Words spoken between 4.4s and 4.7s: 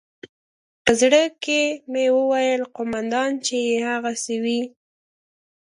وي.